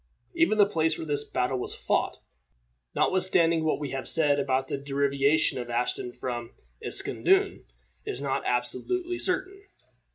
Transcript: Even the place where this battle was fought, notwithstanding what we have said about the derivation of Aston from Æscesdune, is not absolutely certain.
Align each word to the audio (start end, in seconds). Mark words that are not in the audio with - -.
Even 0.33 0.57
the 0.57 0.65
place 0.65 0.97
where 0.97 1.05
this 1.05 1.23
battle 1.23 1.59
was 1.59 1.75
fought, 1.75 2.17
notwithstanding 2.95 3.63
what 3.63 3.77
we 3.77 3.91
have 3.91 4.09
said 4.09 4.39
about 4.39 4.67
the 4.67 4.75
derivation 4.75 5.59
of 5.59 5.69
Aston 5.69 6.11
from 6.11 6.53
Æscesdune, 6.83 7.65
is 8.03 8.19
not 8.19 8.41
absolutely 8.43 9.19
certain. 9.19 9.61